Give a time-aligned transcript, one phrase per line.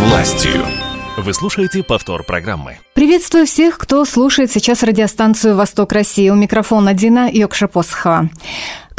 [0.00, 0.64] властью.
[1.18, 2.78] Вы слушаете повтор программы.
[2.94, 6.30] Приветствую всех, кто слушает сейчас радиостанцию «Восток России».
[6.30, 8.30] У микрофона Дина Йокшапосхова.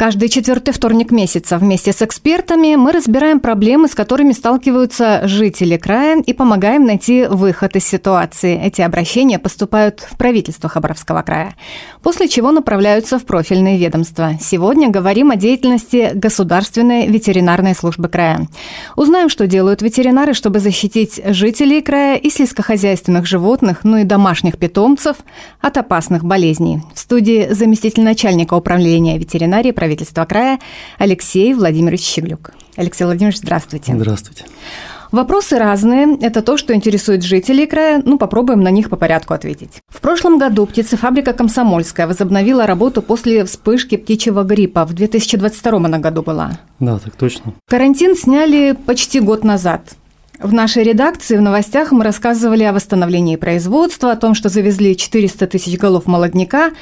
[0.02, 6.20] Каждый четвертый вторник месяца вместе с экспертами мы разбираем проблемы, с которыми сталкиваются жители края
[6.20, 8.60] и помогаем найти выход из ситуации.
[8.60, 11.54] Эти обращения поступают в правительство Хабаровского края,
[12.02, 14.32] после чего направляются в профильные ведомства.
[14.40, 18.48] Сегодня говорим о деятельности Государственной ветеринарной службы края.
[18.96, 25.18] Узнаем, что делают ветеринары, чтобы защитить жителей края и сельскохозяйственных животных, ну и домашних питомцев
[25.60, 26.82] от опасных болезней.
[26.92, 29.70] В студии заместитель начальника управления ветеринарии
[30.26, 30.58] края
[30.98, 32.52] Алексей Владимирович Щеглюк.
[32.76, 33.94] Алексей Владимирович, здравствуйте.
[33.94, 34.44] Здравствуйте.
[35.12, 36.16] Вопросы разные.
[36.22, 38.02] Это то, что интересует жителей края.
[38.02, 39.80] Ну, попробуем на них по порядку ответить.
[39.88, 44.86] В прошлом году птицефабрика «Комсомольская» возобновила работу после вспышки птичьего гриппа.
[44.86, 46.52] В 2022 она году была.
[46.80, 47.52] Да, так точно.
[47.68, 49.82] Карантин сняли почти год назад.
[50.42, 55.46] В нашей редакции в новостях мы рассказывали о восстановлении производства, о том, что завезли 400
[55.46, 56.72] тысяч голов молодняка.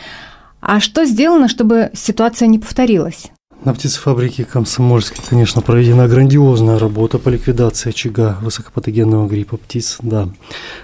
[0.61, 3.31] А что сделано, чтобы ситуация не повторилась?
[3.65, 9.99] На птицефабрике Комсомольской, конечно, проведена грандиозная работа по ликвидации очага высокопатогенного гриппа птиц.
[10.01, 10.31] Да,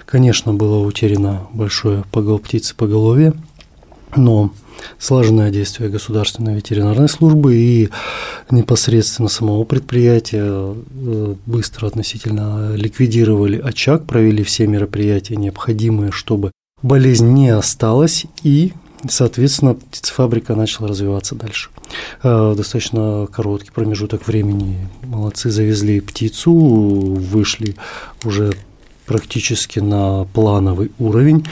[0.05, 3.33] конечно, было утеряно большое погол птицы поголовье,
[4.15, 4.51] но
[4.99, 7.89] слаженное действие государственной ветеринарной службы и
[8.51, 16.51] непосредственно самого предприятия э, быстро относительно ликвидировали очаг, провели все мероприятия необходимые, чтобы
[16.83, 18.73] болезнь не осталась и
[19.07, 21.69] Соответственно, птицефабрика начала развиваться дальше.
[22.23, 24.89] Э, достаточно короткий промежуток времени.
[25.03, 27.75] Молодцы, завезли птицу, вышли
[28.23, 28.53] уже
[29.05, 31.45] практически на плановый уровень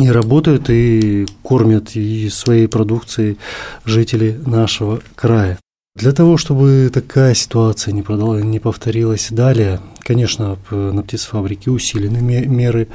[0.00, 3.38] и работают и кормят и своей продукцией
[3.84, 5.58] жителей нашего края.
[5.98, 12.86] Для того, чтобы такая ситуация не, продала, не повторилась далее, конечно, на птицефабрике усилены меры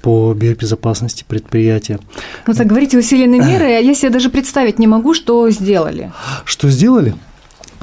[0.00, 1.98] по биобезопасности предприятия.
[2.46, 6.12] Ну так говорите усиленные меры, а я себе даже представить не могу, что сделали.
[6.44, 7.16] Что сделали?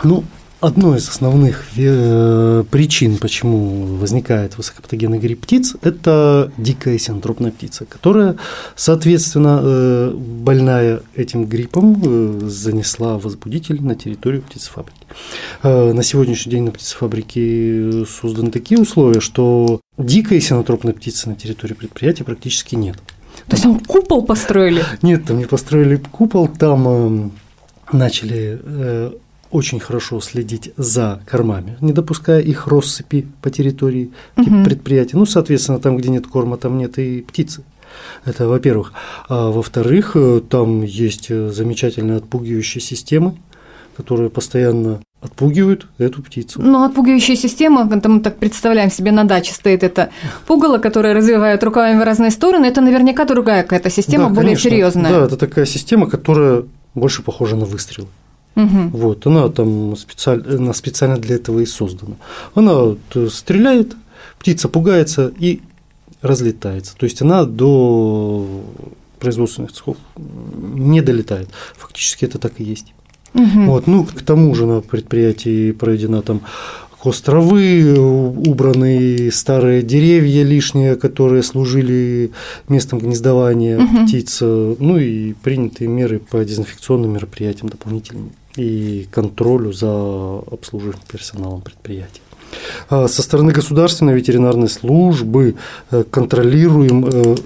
[0.04, 0.24] Ну,
[0.62, 8.36] Одной из основных э, причин, почему возникает высокопатогенный грипп птиц, это дикая синтропная птица, которая,
[8.76, 15.00] соответственно, э, больная этим гриппом, э, занесла возбудитель на территорию птицефабрики.
[15.64, 22.26] На сегодняшний день на птицефабрике созданы такие условия, что дикой синотропной птицы на территории предприятия
[22.26, 22.98] практически нет.
[23.48, 24.84] То есть там купол построили?
[25.02, 27.32] Нет, там не построили купол, там
[27.94, 28.60] начали
[29.52, 34.64] очень хорошо следить за кормами, не допуская их россыпи по территории угу.
[34.64, 35.18] предприятия.
[35.18, 37.64] Ну, соответственно, там, где нет корма, там нет и птицы.
[38.26, 38.94] Это во-первых.
[39.28, 43.36] А во-вторых, э, там есть э, замечательные отпугивающие системы,
[43.98, 46.62] которые постоянно отпугивают эту птицу.
[46.62, 50.12] Ну, отпугивающая система, это мы так представляем себе, на даче стоит это
[50.48, 55.12] пугало, которое развивает руками в разные стороны, это наверняка другая какая-то система, да, более серьезная.
[55.12, 56.64] Да, это такая система, которая
[56.96, 58.08] больше похожа на выстрел.
[58.64, 58.98] Угу.
[58.98, 62.16] Вот, она там специально, она специально для этого и создана.
[62.56, 62.96] Она
[63.30, 63.96] стреляет,
[64.40, 65.62] птица пугается и
[66.22, 66.96] разлетается.
[66.98, 68.64] То есть она до
[69.20, 71.50] производственных цехов не долетает.
[71.78, 72.94] Фактически это так и есть.
[73.34, 73.66] Угу.
[73.66, 76.42] Вот, ну, к тому же на предприятии проведена там
[77.04, 82.32] островы, убраны старые деревья лишние, которые служили
[82.68, 84.06] местом гнездования угу.
[84.06, 89.90] птиц, ну и приняты меры по дезинфекционным мероприятиям дополнительными и контролю за
[90.52, 92.22] обслуживаемым персоналом предприятия.
[92.90, 95.56] А со стороны государственной ветеринарной службы
[95.92, 97.38] э, контролируем э,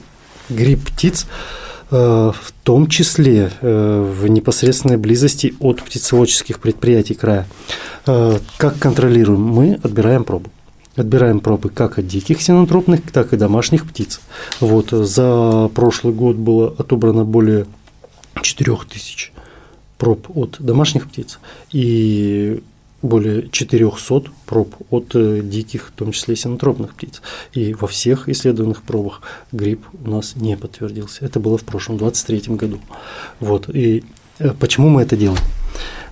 [0.49, 1.27] грипп птиц,
[1.91, 7.45] э, в том числе в непосредственной близости от птицеводческих предприятий края.
[8.05, 9.41] Как контролируем?
[9.41, 10.49] Мы отбираем пробу.
[10.95, 14.21] Отбираем пробы как от диких синотропных, так и домашних птиц.
[14.61, 17.65] Вот, за прошлый год было отобрано более
[18.41, 19.32] 4000
[20.03, 21.39] проб от домашних птиц
[21.71, 22.61] и
[23.01, 27.21] более 400 проб от э, диких, в том числе синотропных птиц.
[27.53, 29.21] И во всех исследованных пробах
[29.53, 31.23] грипп у нас не подтвердился.
[31.23, 32.79] Это было в прошлом, 23 году.
[33.39, 33.69] Вот.
[33.69, 34.03] И
[34.39, 35.39] э, почему мы это делаем?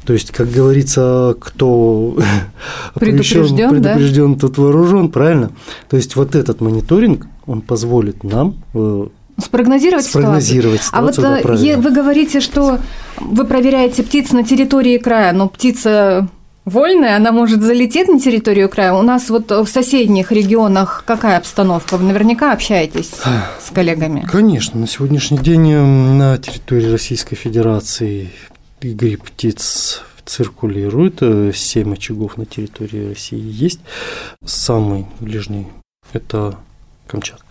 [0.05, 2.17] То есть, как говорится, кто
[2.95, 4.39] предупрежден, предупрежден да?
[4.39, 5.51] тот вооружен, правильно?
[5.89, 9.07] То есть, вот этот мониторинг, он позволит нам э,
[9.37, 11.25] Спрогнозировать, Спрогнозировать ситуацию.
[11.25, 12.79] А вот да, вы говорите, что
[13.17, 16.27] вы проверяете птиц на территории края, но птица
[16.65, 18.93] вольная, она может залететь на территорию края.
[18.93, 21.97] У нас вот в соседних регионах какая обстановка?
[21.97, 23.11] Вы наверняка общаетесь
[23.59, 24.25] с коллегами.
[24.31, 28.31] Конечно, на сегодняшний день на территории Российской Федерации
[28.81, 31.21] грипп птиц циркулирует,
[31.55, 33.79] семь очагов на территории России есть.
[34.45, 35.67] Самый ближний
[36.13, 36.57] Это
[37.07, 37.50] Камчатка.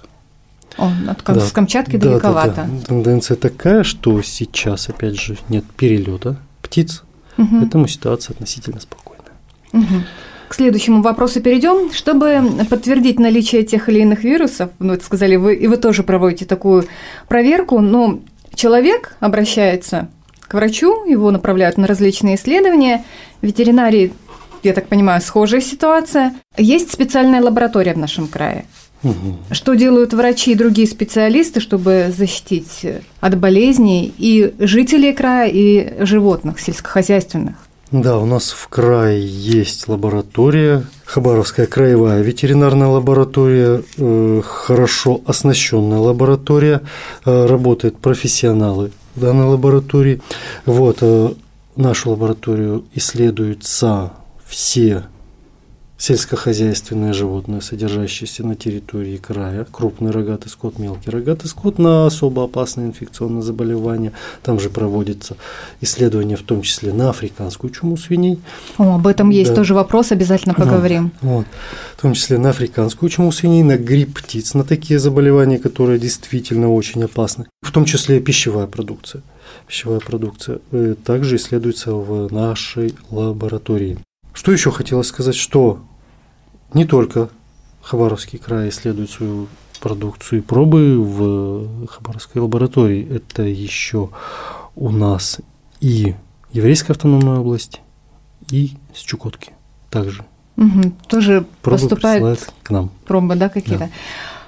[0.79, 1.41] О, от да.
[1.41, 2.55] с Камчатки да, далековато.
[2.55, 2.85] Да, да.
[2.87, 7.03] Тенденция такая, что сейчас, опять же, нет перелета птиц,
[7.37, 7.61] угу.
[7.61, 9.33] поэтому ситуация относительно спокойная.
[9.73, 10.03] Угу.
[10.49, 11.93] К следующему вопросу перейдем.
[11.93, 16.45] Чтобы подтвердить наличие тех или иных вирусов, ну, это сказали вы, и вы тоже проводите
[16.45, 16.87] такую
[17.29, 18.21] проверку, но
[18.55, 20.09] человек обращается
[20.41, 23.05] к врачу, его направляют на различные исследования.
[23.43, 24.13] Ветеринарии,
[24.65, 26.35] я так понимаю, схожая ситуация.
[26.57, 28.67] Есть специальная лаборатория в нашем крае.
[29.03, 29.37] Угу.
[29.53, 32.85] Что делают врачи и другие специалисты, чтобы защитить
[33.21, 37.57] от болезней и жителей края, и животных сельскохозяйственных?
[37.91, 46.83] Да, у нас в крае есть лаборатория, Хабаровская краевая ветеринарная лаборатория, э, хорошо оснащенная лаборатория,
[47.25, 50.23] э, работают профессионалы в данной лаборатории.
[50.67, 51.31] Вот, э,
[51.75, 54.13] нашу лабораторию исследуются
[54.47, 55.07] все
[56.01, 62.87] сельскохозяйственные животные, содержащиеся на территории края, крупный рогатый скот, мелкий рогатый скот на особо опасные
[62.87, 64.13] инфекционные заболевания.
[64.43, 65.37] Там же проводятся
[65.83, 68.41] исследования, в том числе на африканскую чуму свиней.
[68.79, 69.57] О, об этом есть да.
[69.57, 71.13] тоже вопрос, обязательно поговорим.
[71.21, 71.47] Вот, вот.
[71.99, 76.73] В том числе на африканскую чуму свиней, на грипп птиц, на такие заболевания, которые действительно
[76.73, 77.45] очень опасны.
[77.61, 79.23] В том числе пищевая продукция.
[79.67, 83.99] Пищевая продукция э, также исследуется в нашей лаборатории.
[84.33, 85.81] Что еще хотелось сказать, что
[86.75, 87.29] не только
[87.83, 89.49] Хабаровский край исследует свою
[89.81, 93.09] продукцию и пробы в Хабаровской лаборатории.
[93.11, 94.11] Это еще
[94.77, 95.41] у нас
[95.81, 96.15] и
[96.53, 97.81] Еврейская автономная область,
[98.51, 99.53] и с Чукотки
[99.89, 100.25] также.
[100.57, 102.91] Угу, тоже пробы поступают к нам.
[103.07, 103.85] Пробы, да, какие-то.
[103.85, 103.91] Да.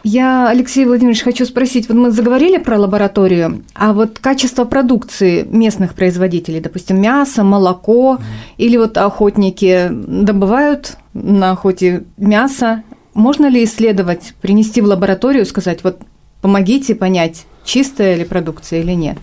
[0.04, 5.94] Я, Алексей Владимирович, хочу спросить, вот мы заговорили про лабораторию, а вот качество продукции местных
[5.94, 8.22] производителей, допустим, мясо, молоко, mm.
[8.58, 12.82] или вот охотники добывают на охоте мясо,
[13.14, 16.00] можно ли исследовать, принести в лабораторию, сказать, вот
[16.40, 19.18] помогите понять, чистая ли продукция или нет?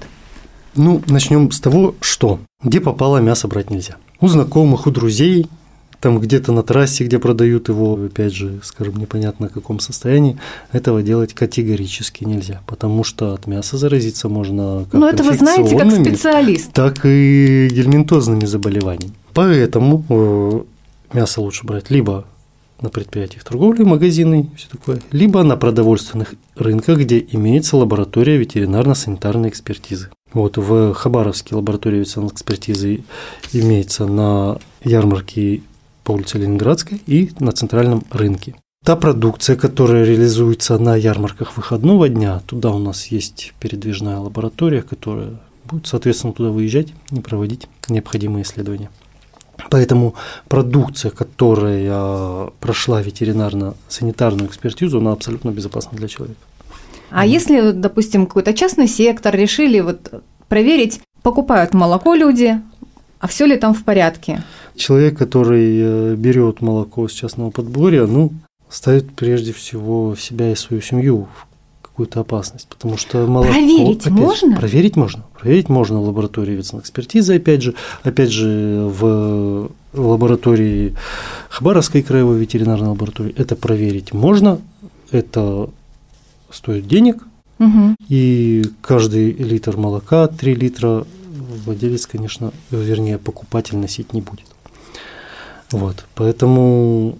[0.76, 3.96] Ну, начнем с того, что где попало мясо брать нельзя.
[4.22, 5.48] У знакомых, у друзей
[6.00, 10.38] там где-то на трассе, где продают его, опять же, скажем, непонятно в каком состоянии,
[10.72, 15.78] этого делать категорически нельзя, потому что от мяса заразиться можно как Но это вы знаете
[15.78, 16.72] как специалист.
[16.72, 19.14] Так и гельминтозными заболеваниями.
[19.34, 20.62] Поэтому э,
[21.14, 22.26] мясо лучше брать либо
[22.82, 30.10] на предприятиях торговли, магазины, все такое, либо на продовольственных рынках, где имеется лаборатория ветеринарно-санитарной экспертизы.
[30.34, 33.04] Вот в Хабаровске лаборатория ветеринарной экспертизы
[33.52, 35.62] имеется на ярмарке
[36.04, 38.56] по улице Ленинградской и на центральном рынке.
[38.86, 45.40] Та продукция, которая реализуется на ярмарках выходного дня, туда у нас есть передвижная лаборатория, которая
[45.66, 48.90] будет, соответственно, туда выезжать и проводить необходимые исследования.
[49.70, 50.16] Поэтому
[50.48, 56.40] продукция, которая прошла ветеринарно-санитарную экспертизу, она абсолютно безопасна для человека.
[57.12, 62.62] А если, допустим, какой-то частный сектор решили вот проверить, покупают молоко люди,
[63.20, 64.44] а все ли там в порядке?
[64.76, 68.32] Человек, который э, берет молоко с частного подборья, ну,
[68.70, 71.48] ставит прежде всего себя и свою семью в
[71.82, 73.52] какую-то опасность, потому что молоко...
[73.52, 74.56] Проверить опять, можно?
[74.56, 75.26] Проверить можно.
[75.40, 80.96] Проверить можно в лаборатории ветеринарной экспертизы, опять же, опять же, в лаборатории
[81.50, 84.60] Хабаровской краевой ветеринарной лаборатории это проверить можно,
[85.12, 85.70] это
[86.52, 87.24] стоит денег,
[87.58, 87.96] угу.
[88.10, 91.06] и каждый литр молока, 3 литра
[91.66, 94.46] владелец, конечно, вернее, покупатель носить не будет.
[95.72, 97.18] Вот, поэтому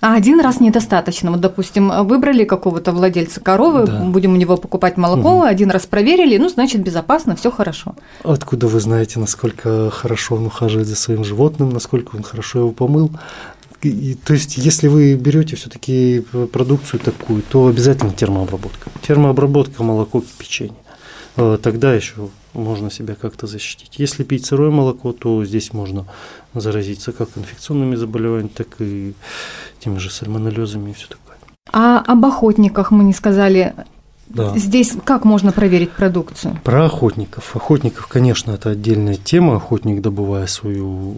[0.00, 1.30] а один раз недостаточно.
[1.30, 4.00] Вот, допустим, выбрали какого-то владельца коровы, да.
[4.00, 5.42] будем у него покупать молоко, угу.
[5.44, 7.94] один раз проверили, ну, значит, безопасно, все хорошо.
[8.22, 13.10] Откуда вы знаете, насколько хорошо он ухаживает за своим животным, насколько он хорошо его помыл?
[13.82, 18.90] И, то есть, если вы берете все-таки продукцию такую, то обязательно термообработка.
[19.06, 20.74] Термообработка, молоко, печенье.
[21.36, 23.94] Э, тогда еще можно себя как-то защитить.
[23.98, 26.06] Если пить сырое молоко, то здесь можно
[26.54, 29.14] заразиться как инфекционными заболеваниями, так и
[29.80, 31.36] теми же сальмонеллезами и все такое.
[31.72, 33.74] А об охотниках мы не сказали.
[34.28, 34.56] Да.
[34.56, 36.58] Здесь как можно проверить продукцию?
[36.64, 37.56] Про охотников.
[37.56, 39.56] Охотников, конечно, это отдельная тема.
[39.56, 41.16] Охотник, добывая свою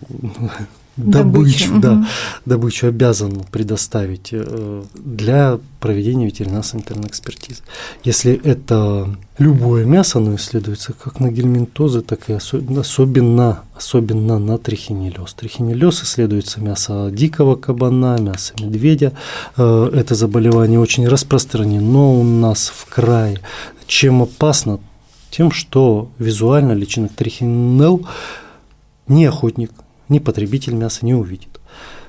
[0.97, 2.05] добычу, добычу, да, угу.
[2.47, 7.63] добычу обязан предоставить э, для проведения ветеринарно-санитарной экспертизы.
[8.03, 14.59] Если это любое мясо, оно исследуется как на гельминтозы, так и особенно, особенно, особенно на
[14.59, 15.35] трихинеллез.
[15.35, 19.13] Трихинеллез исследуется мясо дикого кабана, мясо медведя.
[19.57, 23.41] Э, это заболевание очень распространено у нас в крае.
[23.87, 24.81] Чем опасно?
[25.31, 28.07] Тем, что визуально личинок трихинелл
[29.09, 29.71] не охотник–
[30.09, 31.61] ни потребитель мяса не увидит.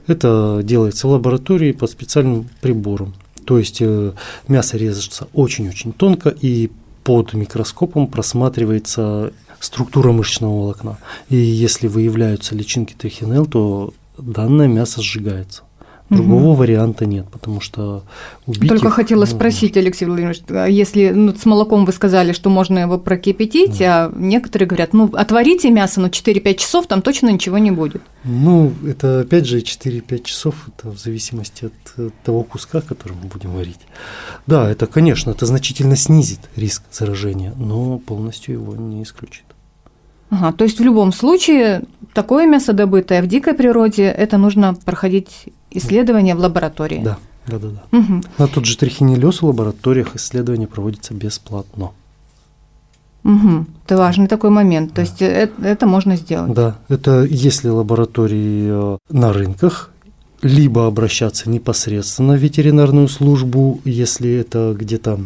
[0.07, 3.13] Это делается в лаборатории под специальным прибором.
[3.45, 4.13] То есть э,
[4.47, 6.69] мясо режется очень-очень тонко и
[7.03, 10.97] под микроскопом просматривается структура мышечного волокна.
[11.29, 15.63] И если выявляются личинки трихинелл, то данное мясо сжигается.
[16.09, 16.53] Другого угу.
[16.53, 18.03] варианта нет, потому что
[18.45, 22.31] убить Только их, хотела ну, спросить, Алексей Владимирович, а если ну, с молоком вы сказали,
[22.31, 24.05] что можно его прокипятить, да.
[24.05, 28.01] а некоторые говорят, ну, отварите мясо, но 4-5 часов там точно ничего не будет.
[28.23, 33.51] Ну, это опять же 4-5 часов, это в зависимости от того куска, который мы будем
[33.51, 33.81] варить.
[34.45, 39.43] Да, это, конечно, это значительно снизит риск заражения, но полностью его не исключит.
[40.29, 45.45] Ага, то есть в любом случае такое мясо, добытое в дикой природе, это нужно проходить
[45.71, 47.01] исследования в лаборатории.
[47.03, 47.17] Да,
[47.47, 47.67] да, да.
[47.69, 47.97] да.
[47.97, 48.21] Угу.
[48.37, 51.91] На тот же трихинеллез в лабораториях исследования проводятся бесплатно.
[53.23, 53.65] Угу.
[53.85, 54.93] Это важный такой момент.
[54.93, 56.53] То есть это, это можно сделать.
[56.53, 59.91] Да, это если лаборатории э, на рынках,
[60.41, 65.19] либо обращаться непосредственно в ветеринарную службу, если это где-то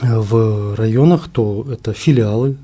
[0.00, 2.56] э, в районах, то это филиалы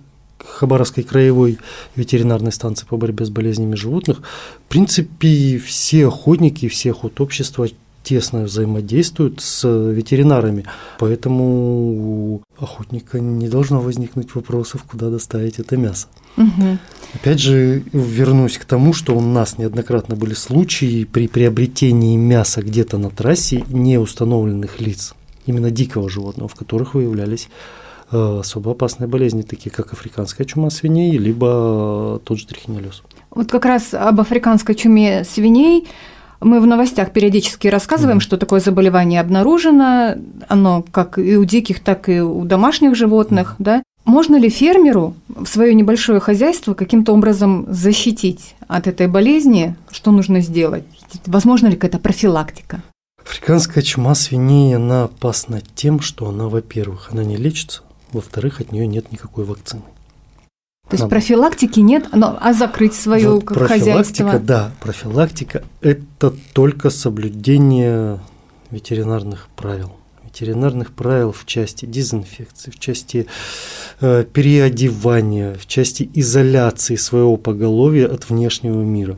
[0.47, 1.59] Хабаровской краевой
[1.97, 4.23] ветеринарной станции по борьбе с болезнями животных,
[4.67, 7.69] в принципе, все охотники, все охотобщества
[8.03, 10.65] тесно взаимодействуют с ветеринарами,
[10.99, 16.09] поэтому у охотника не должно возникнуть вопросов, куда доставить это мясо.
[16.37, 16.79] Угу.
[17.15, 22.99] Опять же, вернусь к тому, что у нас неоднократно были случаи при приобретении мяса где-то
[22.99, 25.15] на трассе неустановленных лиц,
[25.47, 27.49] именно дикого животного, в которых выявлялись
[28.11, 33.03] особо опасные болезни, такие как африканская чума свиней, либо тот же трихинеллез.
[33.31, 35.89] Вот как раз об африканской чуме свиней
[36.41, 40.15] мы в новостях периодически рассказываем, mm что такое заболевание обнаружено,
[40.49, 43.83] оно как и у диких, так и у домашних животных, mm да.
[44.07, 49.77] Можно ли фермеру в свое небольшое хозяйство каким-то образом защитить от этой болезни?
[49.91, 50.85] Что нужно сделать?
[51.27, 52.83] Возможно ли какая-то профилактика?
[53.23, 58.87] Африканская чума свиней, она опасна тем, что она, во-первых, она не лечится, во-вторых, от нее
[58.87, 59.83] нет никакой вакцины.
[60.91, 61.15] То есть Надо.
[61.15, 68.19] профилактики нет, но, а закрыть свое вот профилактика, Да, профилактика– это только соблюдение
[68.73, 69.93] ветеринарных правил.
[70.25, 73.27] Ветеринарных правил в части дезинфекции, в части
[74.01, 79.17] э, переодевания, в части изоляции своего поголовья от внешнего мира.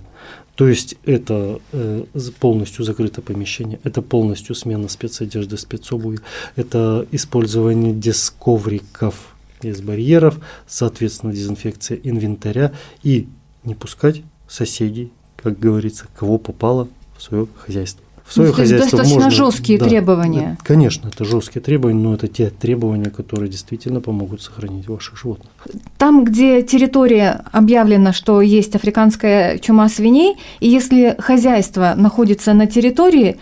[0.55, 2.05] То есть это э,
[2.39, 6.19] полностью закрытое помещение, это полностью смена спецодежды, спецобуви,
[6.57, 13.29] это использование дисковриков из барьеров, соответственно, дезинфекция инвентаря и
[13.65, 19.25] не пускать соседей, как говорится, кого попало в свое хозяйство в свое ну, хозяйство достаточно
[19.25, 20.57] можно, жесткие да, требования.
[20.59, 25.51] Да, конечно, это жесткие требования, но это те требования, которые действительно помогут сохранить ваших животных.
[25.99, 33.39] Там, где территория объявлена, что есть африканская чума свиней, и если хозяйство находится на территории,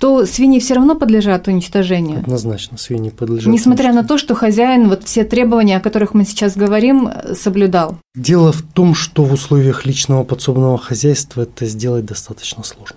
[0.00, 2.20] то свиньи все равно подлежат уничтожению.
[2.20, 3.52] Однозначно, свиньи подлежат.
[3.52, 7.98] Несмотря на то, что хозяин вот все требования, о которых мы сейчас говорим, соблюдал.
[8.14, 12.96] Дело в том, что в условиях личного подсобного хозяйства это сделать достаточно сложно.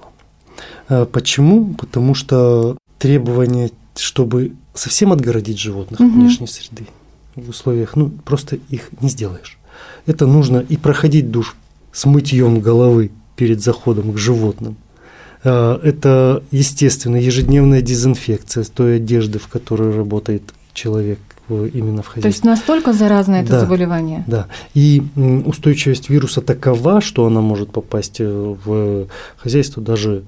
[0.90, 1.74] Э, почему?
[1.76, 6.10] Потому что требования, чтобы совсем отгородить животных угу.
[6.10, 6.88] от внешней среды
[7.36, 9.58] в условиях, ну, просто их не сделаешь.
[10.06, 11.56] Это нужно и проходить душ
[11.92, 14.78] с мытьем головы перед заходом к животным.
[15.44, 22.22] Э, это, естественно, ежедневная дезинфекция той одежды, в которой работает человек именно в хозяйстве.
[22.22, 24.24] То есть настолько заразно это да, заболевание?
[24.28, 24.48] Да.
[24.74, 25.04] И
[25.46, 30.24] устойчивость вируса такова, что она может попасть э, в хозяйство даже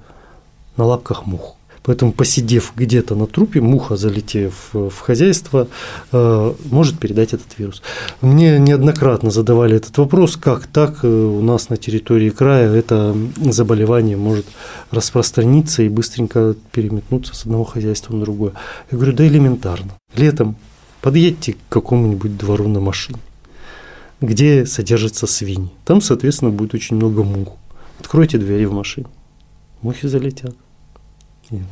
[0.76, 1.56] на лапках мух.
[1.86, 5.68] Поэтому, посидев где-то на трупе, муха, залетев в хозяйство,
[6.10, 7.80] э, может передать этот вирус.
[8.20, 14.16] Мне неоднократно задавали этот вопрос, как так э, у нас на территории края это заболевание
[14.16, 14.46] может
[14.90, 18.52] распространиться и быстренько переметнуться с одного хозяйства на другое.
[18.90, 19.92] Я говорю, да элементарно.
[20.16, 20.56] Летом
[21.02, 23.20] подъедьте к какому-нибудь двору на машине,
[24.20, 25.70] где содержатся свиньи.
[25.84, 27.52] Там, соответственно, будет очень много мух.
[28.00, 29.06] Откройте двери в машине,
[29.82, 30.56] мухи залетят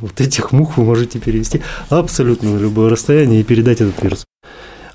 [0.01, 4.25] вот этих мух вы можете перевести абсолютно на любое расстояние и передать этот вирус.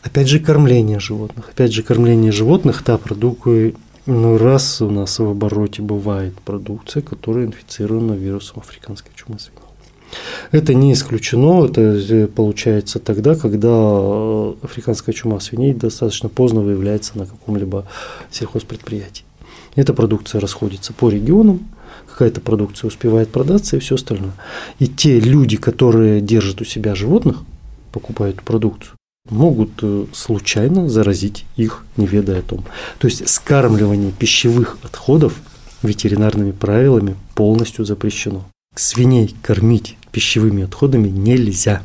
[0.01, 1.49] Опять же, кормление животных.
[1.49, 3.73] Опять же, кормление животных, та продукция,
[4.05, 9.59] ну, раз у нас в обороте бывает продукция, которая инфицирована вирусом африканской чумы свиней.
[10.51, 17.17] Это не исключено, это э, получается тогда, когда э, африканская чума свиней достаточно поздно выявляется
[17.17, 17.85] на каком-либо
[18.31, 19.25] сельхозпредприятии.
[19.75, 21.67] Эта продукция расходится по регионам,
[22.09, 24.33] какая-то продукция успевает продаться и все остальное.
[24.79, 27.37] И те люди, которые держат у себя животных,
[27.91, 28.95] покупают продукцию,
[29.29, 32.65] могут э, случайно заразить их, не ведая о том.
[32.99, 35.33] То есть скармливание пищевых отходов
[35.83, 38.45] ветеринарными правилами полностью запрещено.
[38.75, 41.81] свиней кормить пищевыми отходами нельзя.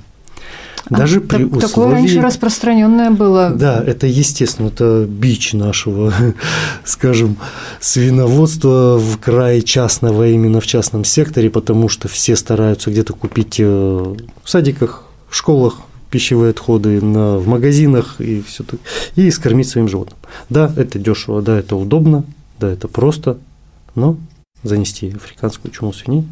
[0.90, 1.60] А Даже а, при так, условии...
[1.66, 3.50] Такое раньше распространенное было.
[3.50, 6.12] Да, это естественно, это бич нашего,
[6.84, 7.36] скажем,
[7.80, 13.64] свиноводства в крае частного, именно в частном секторе, потому что все стараются где-то купить э,
[13.64, 15.78] в садиках, в школах
[16.10, 18.78] пищевые отходы на, в магазинах и все так,
[19.16, 20.18] и скормить своим животным.
[20.48, 22.24] Да, это дешево, да, это удобно,
[22.60, 23.38] да, это просто,
[23.94, 24.16] но
[24.62, 26.24] занести африканскую чуму свиней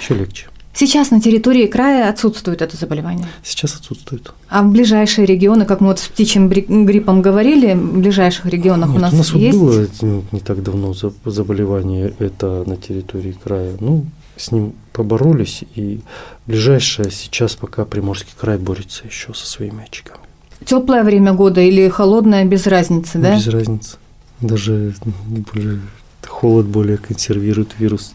[0.00, 0.46] еще легче.
[0.78, 3.26] Сейчас на территории края отсутствует это заболевание?
[3.42, 4.32] Сейчас отсутствует.
[4.48, 8.96] А в ближайшие регионы, как мы вот с птичьим гриппом говорили, в ближайших регионах Нет,
[8.96, 9.58] у нас у нас есть?
[9.58, 10.94] Вот было не, так давно
[11.24, 13.72] заболевание это на территории края.
[13.80, 14.06] Ну,
[14.36, 15.98] с ним поборолись, и
[16.46, 20.22] ближайшее сейчас пока Приморский край борется еще со своими очагами.
[20.64, 23.34] Теплое время года или холодное без разницы, да?
[23.34, 23.96] Без разницы.
[24.40, 24.94] Даже
[25.26, 25.80] более,
[26.24, 28.12] холод более консервирует вирус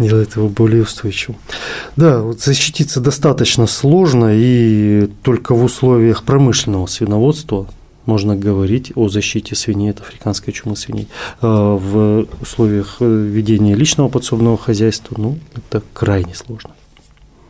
[0.00, 1.38] делает его более устойчивым.
[1.96, 7.66] Да, вот защититься достаточно сложно, и только в условиях промышленного свиноводства
[8.06, 11.08] можно говорить о защите свиней от африканской чумы свиней.
[11.40, 16.70] А в условиях э, ведения личного подсобного хозяйства, ну, это крайне сложно.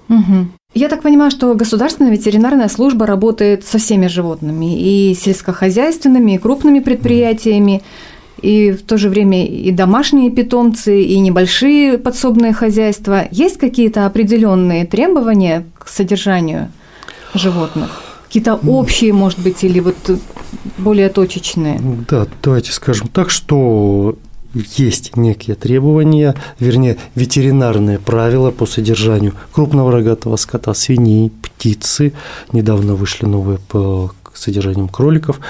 [0.09, 0.49] Угу.
[0.75, 6.81] Я так понимаю, что государственная ветеринарная служба работает со всеми животными, и сельскохозяйственными, и крупными
[6.81, 7.77] предприятиями.
[7.77, 7.85] Угу
[8.43, 13.25] и в то же время и домашние питомцы, и небольшие подсобные хозяйства.
[13.31, 16.71] Есть какие-то определенные требования к содержанию
[17.35, 18.03] животных?
[18.27, 19.97] Какие-то общие, может быть, или вот
[20.79, 21.81] более точечные?
[22.09, 24.17] Да, давайте скажем так, что
[24.55, 32.13] есть некие требования, вернее, ветеринарные правила по содержанию крупного рогатого скота, свиней, птицы.
[32.53, 35.41] Недавно вышли новые по содержанием кроликов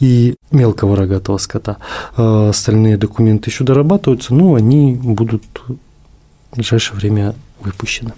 [0.00, 1.78] и мелкого рогатого скота.
[2.16, 8.12] А остальные документы еще дорабатываются, но они будут в ближайшее время выпущены.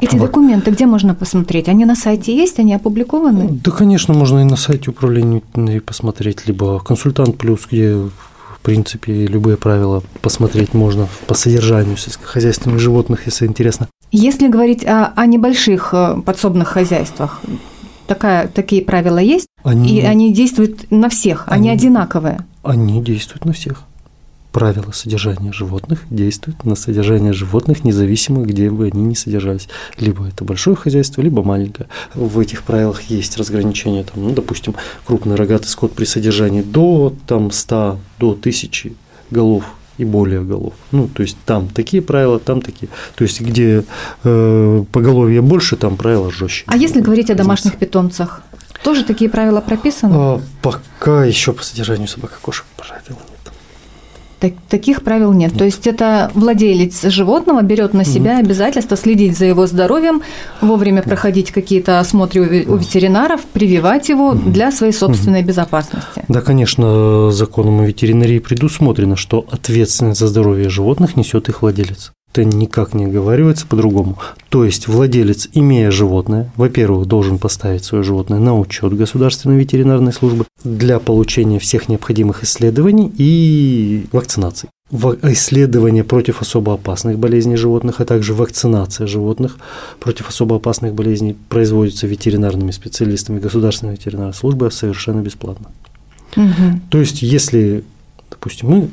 [0.00, 1.68] Эти документы где можно посмотреть?
[1.68, 3.48] Они на сайте есть, они опубликованы?
[3.50, 5.42] Да, конечно, можно и на сайте управления
[5.80, 8.10] посмотреть, либо консультант плюс, где в
[8.62, 13.88] принципе любые правила посмотреть можно по содержанию сельскохозяйственных животных, если интересно.
[14.12, 17.40] Если говорить о, о небольших э, подсобных хозяйствах,
[18.06, 22.40] такая, такие правила есть, они, и они действуют на всех, они, они одинаковые.
[22.62, 23.82] Они действуют на всех.
[24.52, 29.68] Правила содержания животных действуют на содержание животных, независимо, где бы они ни содержались.
[29.98, 31.88] Либо это большое хозяйство, либо маленькое.
[32.14, 37.50] В этих правилах есть разграничение, там, ну, допустим, крупный рогатый скот при содержании до там,
[37.50, 38.92] 100, до 1000
[39.30, 39.64] голов
[39.98, 40.74] и более голов.
[40.92, 42.88] Ну, то есть там такие правила, там такие.
[43.14, 43.84] То есть где
[44.24, 46.64] э, поголовье больше, там правила жестче.
[46.66, 48.42] А если говорить о домашних питомцах,
[48.82, 50.14] тоже такие правила прописаны?
[50.14, 53.35] А, пока еще по содержанию собак и кошек правил нет.
[54.38, 55.50] Так, таких правил нет.
[55.50, 55.58] нет.
[55.58, 58.40] То есть это владелец животного берет на себя угу.
[58.40, 60.22] обязательство следить за его здоровьем,
[60.60, 64.50] вовремя проходить какие-то осмотры у, ветеринаров, прививать его угу.
[64.50, 65.48] для своей собственной угу.
[65.48, 66.24] безопасности.
[66.28, 72.44] Да, конечно, законом о ветеринарии предусмотрено, что ответственность за здоровье животных несет их владелец это
[72.44, 74.18] никак не оговаривается по-другому.
[74.50, 80.44] То есть владелец, имея животное, во-первых, должен поставить свое животное на учет государственной ветеринарной службы
[80.62, 84.68] для получения всех необходимых исследований и вакцинаций.
[85.22, 89.56] Исследования против особо опасных болезней животных, а также вакцинация животных
[89.98, 95.70] против особо опасных болезней производится ветеринарными специалистами государственной ветеринарной службы совершенно бесплатно.
[96.36, 96.80] Угу.
[96.90, 97.82] То есть, если,
[98.30, 98.88] допустим, мы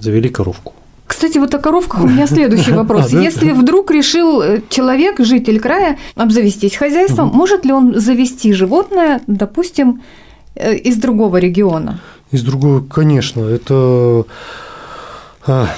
[0.00, 0.74] завели коровку,
[1.16, 3.14] кстати, вот о коровках у меня следующий вопрос.
[3.14, 9.22] А, Если вдруг решил э, человек, житель края, обзавестись хозяйством, может ли он завести животное,
[9.26, 10.02] допустим,
[10.56, 12.00] э, из другого региона?
[12.32, 13.40] Из другого, конечно.
[13.40, 14.26] Это,
[15.46, 15.70] а,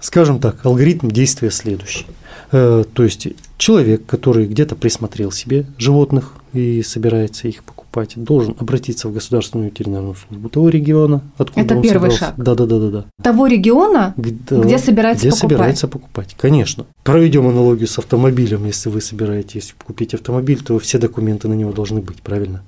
[0.00, 2.06] скажем так, алгоритм действия следующий.
[2.50, 9.08] Э, то есть человек, который где-то присмотрел себе животных и собирается их покупать, должен обратиться
[9.08, 12.18] в государственную ветеринарную службу того региона, откуда Это он первый собрался.
[12.18, 12.34] шаг.
[12.36, 13.04] Да, да, да, да, да.
[13.22, 15.50] Того региона, где, где собирается где покупать.
[15.50, 16.86] собирается покупать, конечно.
[17.04, 18.64] Проведем аналогию с автомобилем.
[18.66, 22.62] Если вы собираетесь купить автомобиль, то все документы на него должны быть, правильно?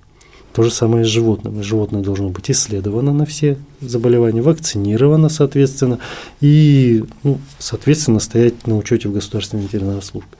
[0.57, 1.63] То же самое с животным.
[1.63, 5.99] Животное должно быть исследовано на все заболевания, вакцинировано, соответственно,
[6.41, 10.31] и, ну, соответственно, стоять на учете в государственной ветеринарной службе.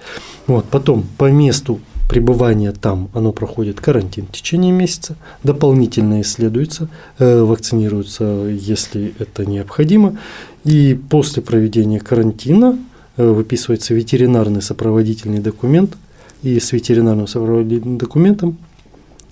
[0.47, 7.43] Вот, потом по месту пребывания там оно проходит карантин в течение месяца, дополнительно исследуется, э,
[7.43, 10.17] вакцинируется, если это необходимо,
[10.65, 12.79] и после проведения карантина
[13.19, 15.95] э, выписывается ветеринарный сопроводительный документ,
[16.43, 18.57] и с ветеринарным сопроводительным документом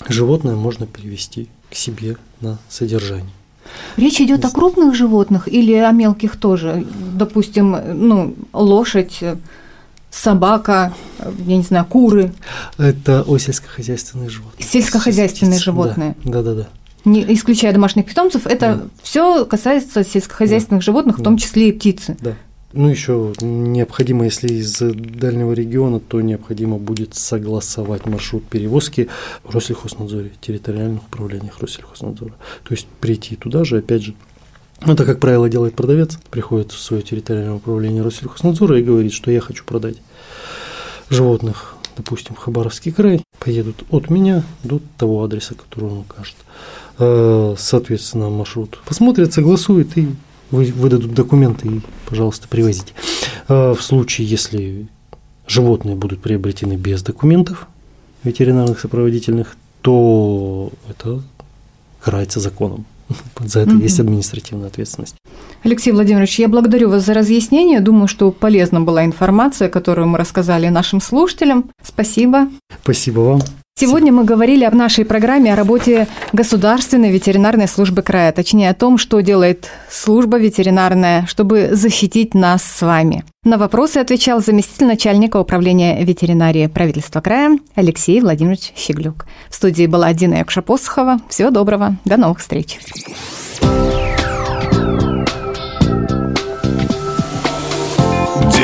[0.08, 3.32] животное можно перевести к себе на содержание.
[3.96, 6.86] Речь идет о крупных животных или о мелких тоже?
[7.14, 9.22] Допустим, ну, лошадь,
[10.10, 10.94] собака,
[11.46, 12.32] я не знаю, куры.
[12.78, 14.66] Это о сельскохозяйственные животные.
[14.66, 16.16] Сельскохозяйственные животные.
[16.24, 16.68] Да, да, да.
[17.04, 18.82] Не исключая домашних питомцев, это да.
[19.02, 20.84] все касается сельскохозяйственных да.
[20.84, 22.16] животных, в том числе и птицы.
[22.20, 22.34] Да.
[22.76, 29.08] Ну, еще необходимо, если из дальнего региона, то необходимо будет согласовать маршрут перевозки
[29.44, 32.32] в Россельхознадзоре, территориальных управлениях Россельхознадзора.
[32.64, 34.14] То есть прийти туда же, опять же,
[34.84, 39.30] ну, это, как правило, делает продавец, приходит в свое территориальное управление Россельхознадзора и говорит, что
[39.30, 39.98] я хочу продать
[41.10, 46.34] животных, допустим, в Хабаровский край, поедут от меня до того адреса, который он укажет.
[46.98, 50.08] Э, соответственно, маршрут посмотрят, согласуют и
[50.50, 52.92] выдадут документы и, пожалуйста, привозите.
[53.48, 54.86] А в случае, если
[55.46, 57.68] животные будут приобретены без документов
[58.22, 61.22] ветеринарных сопроводительных, то это
[62.00, 62.86] карается законом.
[63.40, 65.16] За это есть административная ответственность.
[65.64, 67.80] Алексей Владимирович, я благодарю вас за разъяснение.
[67.80, 71.70] Думаю, что полезна была информация, которую мы рассказали нашим слушателям.
[71.82, 72.48] Спасибо.
[72.82, 73.40] Спасибо вам.
[73.76, 78.98] Сегодня мы говорили об нашей программе о работе Государственной ветеринарной службы края, точнее о том,
[78.98, 83.24] что делает служба ветеринарная, чтобы защитить нас с вами.
[83.42, 89.26] На вопросы отвечал заместитель начальника управления ветеринарии правительства края Алексей Владимирович Щеглюк.
[89.50, 91.18] В студии была Дина Якшапосхова.
[91.28, 91.96] Всего доброго.
[92.04, 92.78] До новых встреч.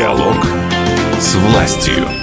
[0.00, 0.46] Диалог
[1.20, 2.19] с властью.